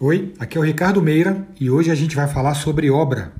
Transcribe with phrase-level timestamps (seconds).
[0.00, 3.32] Oi, aqui é o Ricardo Meira e hoje a gente vai falar sobre obra.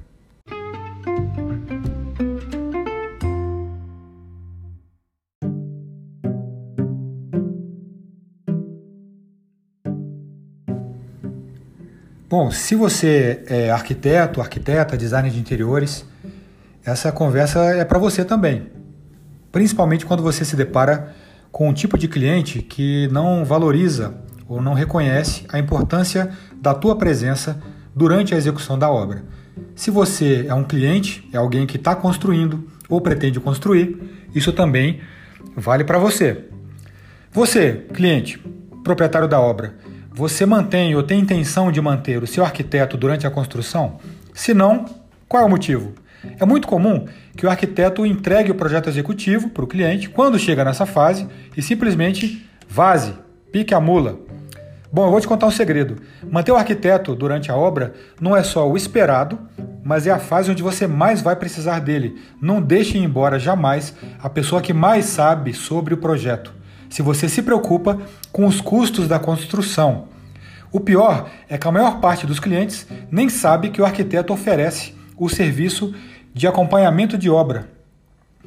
[12.28, 16.04] Bom, se você é arquiteto, arquiteta, designer de interiores,
[16.84, 18.66] essa conversa é para você também.
[19.52, 21.14] Principalmente quando você se depara
[21.52, 26.96] com um tipo de cliente que não valoriza ou não reconhece a importância da tua
[26.96, 27.62] presença
[27.94, 29.24] durante a execução da obra.
[29.74, 35.00] Se você é um cliente, é alguém que está construindo ou pretende construir, isso também
[35.56, 36.44] vale para você.
[37.32, 38.38] Você, cliente,
[38.82, 39.74] proprietário da obra,
[40.12, 43.98] você mantém ou tem intenção de manter o seu arquiteto durante a construção?
[44.32, 44.86] Se não,
[45.28, 45.94] qual é o motivo?
[46.38, 47.06] É muito comum
[47.36, 51.62] que o arquiteto entregue o projeto executivo para o cliente quando chega nessa fase e
[51.62, 53.14] simplesmente vaze,
[53.52, 54.18] pique a mula,
[54.90, 55.96] Bom, eu vou te contar um segredo.
[56.30, 59.38] Manter o arquiteto durante a obra não é só o esperado,
[59.84, 62.18] mas é a fase onde você mais vai precisar dele.
[62.40, 66.54] Não deixe ir embora jamais a pessoa que mais sabe sobre o projeto.
[66.88, 68.00] Se você se preocupa
[68.32, 70.08] com os custos da construção.
[70.72, 74.94] O pior é que a maior parte dos clientes nem sabe que o arquiteto oferece
[75.18, 75.94] o serviço
[76.32, 77.68] de acompanhamento de obra.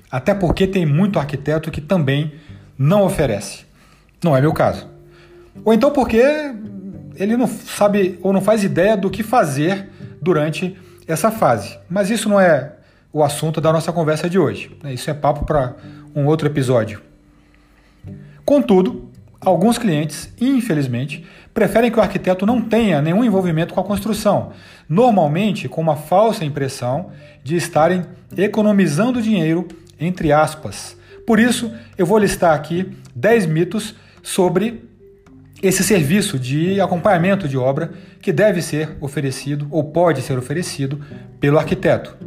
[0.09, 2.33] Até porque tem muito arquiteto que também
[2.77, 3.63] não oferece.
[4.23, 4.89] Não é meu caso.
[5.63, 6.21] Ou então porque
[7.15, 9.89] ele não sabe ou não faz ideia do que fazer
[10.21, 10.77] durante
[11.07, 11.77] essa fase.
[11.89, 12.73] Mas isso não é
[13.13, 14.75] o assunto da nossa conversa de hoje.
[14.81, 14.93] Né?
[14.93, 15.75] Isso é papo para
[16.15, 17.01] um outro episódio.
[18.45, 24.51] Contudo, alguns clientes, infelizmente, preferem que o arquiteto não tenha nenhum envolvimento com a construção,
[24.87, 27.11] normalmente com uma falsa impressão
[27.43, 28.05] de estarem
[28.37, 29.67] economizando dinheiro,
[29.99, 30.97] entre aspas.
[31.25, 34.89] Por isso, eu vou listar aqui 10 mitos sobre
[35.61, 40.99] esse serviço de acompanhamento de obra que deve ser oferecido ou pode ser oferecido
[41.39, 42.17] pelo arquiteto.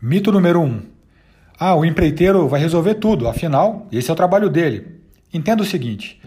[0.00, 0.64] Mito número 1.
[0.64, 0.82] Um.
[1.58, 5.00] Ah, o empreiteiro vai resolver tudo, afinal, esse é o trabalho dele.
[5.32, 6.20] Entenda o seguinte: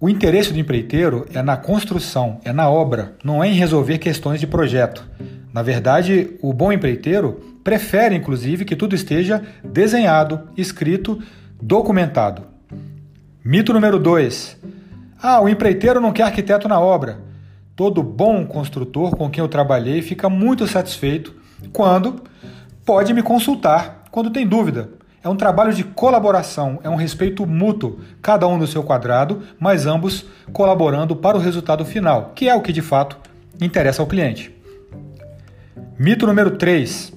[0.00, 4.40] o interesse do empreiteiro é na construção, é na obra, não é em resolver questões
[4.40, 5.04] de projeto.
[5.52, 11.22] Na verdade, o bom empreiteiro prefere, inclusive, que tudo esteja desenhado, escrito,
[11.60, 12.42] documentado.
[13.44, 14.58] Mito número 2.
[15.20, 17.20] Ah, o empreiteiro não quer arquiteto na obra.
[17.74, 21.34] Todo bom construtor com quem eu trabalhei fica muito satisfeito
[21.72, 22.22] quando
[22.84, 24.90] pode me consultar quando tem dúvida.
[25.22, 29.86] É um trabalho de colaboração, é um respeito mútuo, cada um no seu quadrado, mas
[29.86, 33.18] ambos colaborando para o resultado final, que é o que de fato
[33.60, 34.57] interessa ao cliente.
[35.98, 37.12] Mito número 3.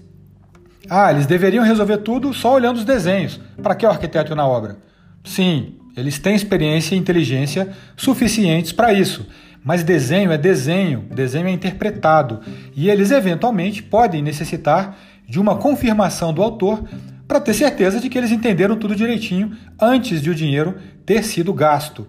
[0.89, 3.39] Ah, eles deveriam resolver tudo só olhando os desenhos.
[3.61, 4.77] Para que o arquiteto na obra?
[5.23, 9.27] Sim, eles têm experiência e inteligência suficientes para isso.
[9.63, 12.39] Mas desenho é desenho, desenho é interpretado.
[12.75, 14.97] E eles eventualmente podem necessitar
[15.29, 16.83] de uma confirmação do autor
[17.27, 20.75] para ter certeza de que eles entenderam tudo direitinho antes de o dinheiro
[21.05, 22.07] ter sido gasto.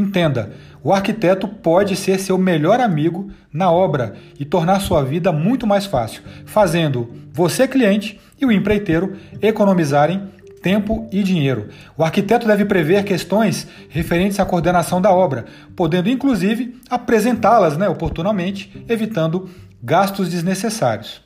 [0.00, 0.52] Entenda,
[0.82, 5.84] o arquiteto pode ser seu melhor amigo na obra e tornar sua vida muito mais
[5.84, 10.22] fácil, fazendo você, cliente, e o empreiteiro economizarem
[10.62, 11.68] tempo e dinheiro.
[11.98, 15.44] O arquiteto deve prever questões referentes à coordenação da obra,
[15.76, 19.50] podendo inclusive apresentá-las né, oportunamente, evitando
[19.82, 21.20] gastos desnecessários.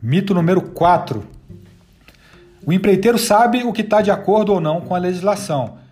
[0.00, 1.24] Mito número 4.
[2.64, 5.82] O empreiteiro sabe o que está de acordo ou não com a legislação.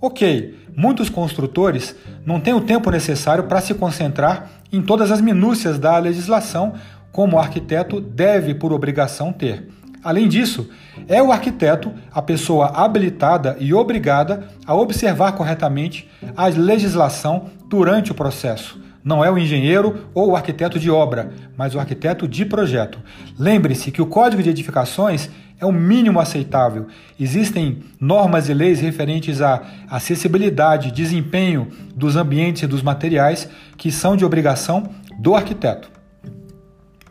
[0.00, 5.78] Ok, muitos construtores não têm o tempo necessário para se concentrar em todas as minúcias
[5.78, 6.74] da legislação,
[7.10, 9.68] como o arquiteto deve, por obrigação, ter.
[10.04, 10.68] Além disso,
[11.08, 18.14] é o arquiteto a pessoa habilitada e obrigada a observar corretamente a legislação durante o
[18.14, 18.80] processo.
[19.02, 22.98] Não é o engenheiro ou o arquiteto de obra, mas o arquiteto de projeto.
[23.38, 25.30] Lembre-se que o Código de Edificações
[25.60, 26.86] é o mínimo aceitável.
[27.18, 34.16] Existem normas e leis referentes à acessibilidade, desempenho dos ambientes e dos materiais que são
[34.16, 35.90] de obrigação do arquiteto.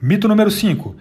[0.01, 0.95] Mito número 5.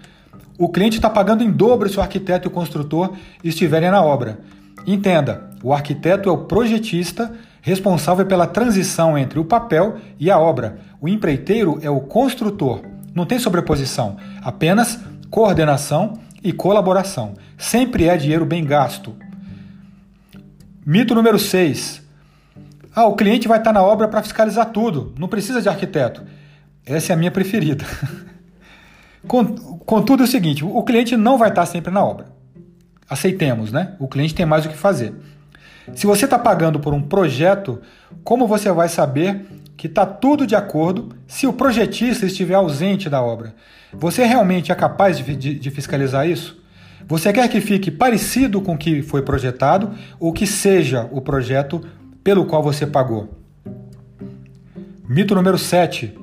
[0.56, 3.12] O cliente está pagando em dobro se o arquiteto e o construtor
[3.42, 4.38] estiverem na obra.
[4.86, 10.78] Entenda, o arquiteto é o projetista responsável pela transição entre o papel e a obra.
[11.00, 12.82] O empreiteiro é o construtor.
[13.14, 15.00] Não tem sobreposição, apenas
[15.30, 17.34] coordenação e colaboração.
[17.56, 19.16] Sempre é dinheiro bem gasto.
[20.84, 22.02] Mito número 6.
[22.94, 26.22] Ah, o cliente vai estar na obra para fiscalizar tudo, não precisa de arquiteto.
[26.84, 27.84] Essa é a minha preferida.
[29.26, 32.26] Contudo, é o seguinte: o cliente não vai estar sempre na obra.
[33.08, 33.96] Aceitemos, né?
[33.98, 35.14] O cliente tem mais o que fazer.
[35.94, 37.80] Se você está pagando por um projeto,
[38.22, 39.46] como você vai saber
[39.76, 43.54] que está tudo de acordo se o projetista estiver ausente da obra?
[43.92, 46.62] Você realmente é capaz de, de, de fiscalizar isso?
[47.06, 51.82] Você quer que fique parecido com o que foi projetado ou que seja o projeto
[52.22, 53.38] pelo qual você pagou?
[55.06, 56.18] Mito número 7.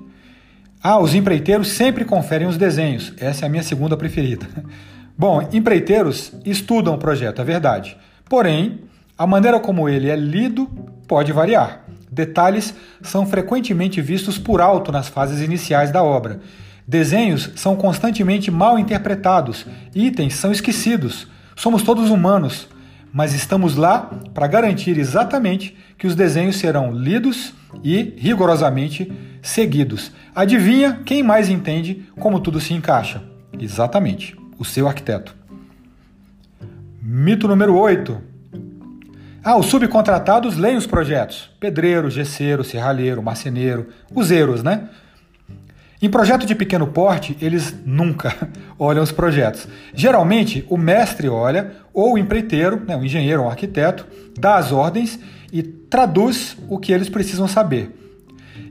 [0.81, 3.13] Ah, os empreiteiros sempre conferem os desenhos.
[3.19, 4.47] Essa é a minha segunda preferida.
[5.15, 7.95] Bom, empreiteiros estudam o projeto, é verdade.
[8.27, 8.79] Porém,
[9.15, 10.65] a maneira como ele é lido
[11.07, 11.85] pode variar.
[12.11, 16.41] Detalhes são frequentemente vistos por alto nas fases iniciais da obra.
[16.85, 19.65] Desenhos são constantemente mal interpretados,
[19.95, 21.25] itens são esquecidos.
[21.55, 22.67] Somos todos humanos,
[23.13, 29.09] mas estamos lá para garantir exatamente que os desenhos serão lidos e rigorosamente
[29.41, 30.11] seguidos.
[30.35, 33.23] Adivinha quem mais entende como tudo se encaixa?
[33.57, 35.33] Exatamente, o seu arquiteto.
[37.01, 38.30] Mito número 8.
[39.43, 41.49] Ah, os subcontratados leem os projetos.
[41.59, 44.87] Pedreiro, gesseiro, serralheiro, marceneiro, os eros, né?
[45.99, 49.67] Em projeto de pequeno porte, eles nunca olham os projetos.
[49.95, 54.05] Geralmente, o mestre olha, ou o empreiteiro, né, o engenheiro o arquiteto,
[54.37, 55.19] dá as ordens
[55.51, 57.95] e traduz o que eles precisam saber.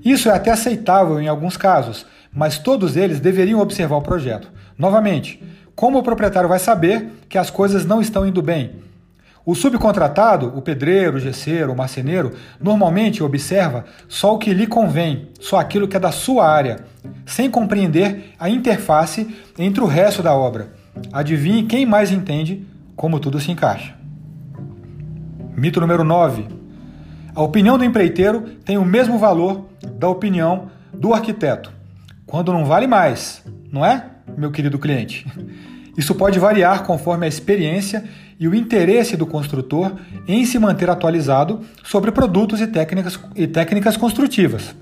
[0.05, 4.50] Isso é até aceitável em alguns casos, mas todos eles deveriam observar o projeto.
[4.78, 5.43] Novamente,
[5.75, 8.89] como o proprietário vai saber que as coisas não estão indo bem?
[9.50, 15.31] O subcontratado, o pedreiro, o gesseiro, o marceneiro, normalmente observa só o que lhe convém,
[15.41, 16.85] só aquilo que é da sua área,
[17.26, 19.26] sem compreender a interface
[19.58, 20.73] entre o resto da obra.
[21.12, 22.64] Adivinhe quem mais entende
[22.94, 23.93] como tudo se encaixa.
[25.56, 26.47] Mito número 9.
[27.35, 29.67] A opinião do empreiteiro tem o mesmo valor
[29.99, 31.73] da opinião do arquiteto,
[32.25, 35.26] quando não vale mais, não é, meu querido cliente?
[35.96, 38.04] Isso pode variar conforme a experiência
[38.38, 39.92] e o interesse do construtor
[40.26, 44.75] em se manter atualizado sobre produtos e técnicas, e técnicas construtivas.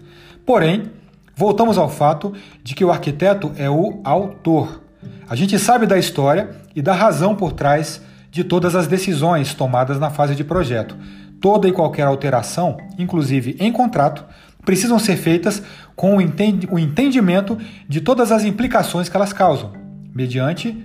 [0.46, 0.90] Porém,
[1.34, 2.32] voltamos ao fato
[2.62, 4.82] de que o arquiteto é o autor.
[5.28, 8.00] A gente sabe da história e da razão por trás
[8.30, 10.96] de todas as decisões tomadas na fase de projeto.
[11.40, 14.24] Toda e qualquer alteração, inclusive em contrato,
[14.64, 15.62] precisam ser feitas
[15.96, 17.58] com o entendimento
[17.88, 19.72] de todas as implicações que elas causam,
[20.14, 20.76] mediante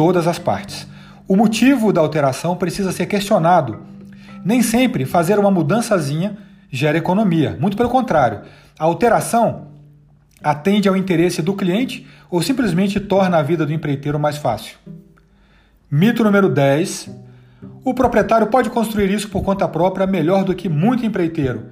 [0.00, 0.88] todas as partes.
[1.28, 3.80] O motivo da alteração precisa ser questionado.
[4.42, 6.38] Nem sempre fazer uma mudançazinha
[6.70, 8.40] gera economia, muito pelo contrário.
[8.78, 9.66] A alteração
[10.42, 14.78] atende ao interesse do cliente ou simplesmente torna a vida do empreiteiro mais fácil.
[15.90, 17.10] Mito número 10.
[17.84, 21.64] O proprietário pode construir isso por conta própria melhor do que muito empreiteiro.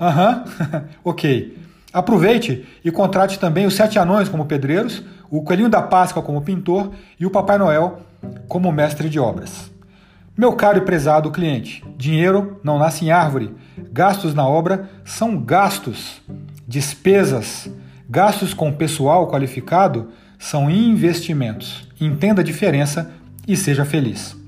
[0.00, 0.82] Aham, uhum.
[1.10, 1.58] ok.
[1.92, 6.90] Aproveite e contrate também os sete anões como pedreiros, o coelhinho da Páscoa como pintor
[7.20, 8.00] e o Papai Noel
[8.48, 9.70] como mestre de obras.
[10.36, 13.54] Meu caro e prezado cliente, dinheiro não nasce em árvore.
[13.92, 16.22] Gastos na obra são gastos.
[16.66, 17.70] Despesas,
[18.08, 21.86] gastos com pessoal qualificado são investimentos.
[22.00, 23.10] Entenda a diferença
[23.46, 24.41] e seja feliz.